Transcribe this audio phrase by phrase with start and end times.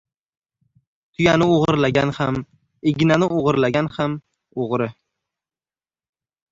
[1.17, 2.39] •Tuyani o‘g‘irlagan ham,
[2.93, 4.19] ignani o‘g‘irlagan ham—
[4.67, 4.91] o‘g‘ri.